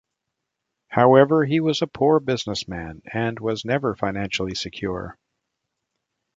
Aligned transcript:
However, 0.87 1.45
he 1.45 1.59
was 1.59 1.83
a 1.83 1.85
poor 1.85 2.19
businessman 2.19 3.03
and 3.13 3.39
was 3.39 3.63
never 3.65 3.95
financially 3.95 4.55
secure. 4.55 5.15